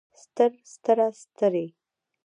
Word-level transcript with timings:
ستر 0.23 0.51
ستره 0.73 1.07
سترې 1.21 1.65